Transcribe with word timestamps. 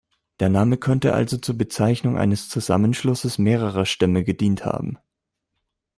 Der 0.39 0.49
Name 0.49 0.77
könnte 0.77 1.13
also 1.13 1.37
zur 1.37 1.55
Bezeichnung 1.59 2.17
eines 2.17 2.49
Zusammenschlusses 2.49 3.37
mehrerer 3.37 3.85
Stämme 3.85 4.23
gedient 4.23 4.65
haben. 4.65 4.97